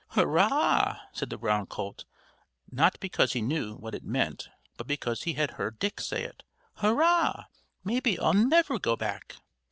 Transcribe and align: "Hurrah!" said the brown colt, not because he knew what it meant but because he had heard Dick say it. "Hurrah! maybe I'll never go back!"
"Hurrah!" 0.13 0.97
said 1.13 1.29
the 1.29 1.37
brown 1.37 1.67
colt, 1.67 2.05
not 2.71 2.99
because 2.99 3.33
he 3.33 3.41
knew 3.43 3.75
what 3.75 3.93
it 3.93 4.01
meant 4.03 4.49
but 4.75 4.87
because 4.87 5.21
he 5.21 5.33
had 5.33 5.51
heard 5.61 5.77
Dick 5.77 6.01
say 6.01 6.23
it. 6.23 6.41
"Hurrah! 6.77 7.45
maybe 7.83 8.17
I'll 8.17 8.33
never 8.33 8.79
go 8.79 8.95
back!" 8.95 9.35